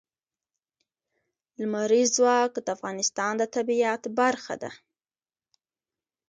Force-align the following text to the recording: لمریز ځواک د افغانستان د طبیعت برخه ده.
لمریز 1.59 2.09
ځواک 2.17 2.51
د 2.65 2.67
افغانستان 2.75 3.33
د 3.37 3.43
طبیعت 3.55 4.01
برخه 4.19 4.55
ده. 4.61 4.71